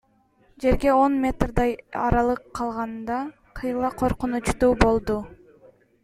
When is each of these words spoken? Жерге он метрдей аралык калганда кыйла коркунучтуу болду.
Жерге 0.63 0.91
он 0.99 1.17
метрдей 1.25 1.73
аралык 2.05 2.41
калганда 2.59 3.19
кыйла 3.59 3.91
коркунучтуу 4.01 4.71
болду. 4.85 5.19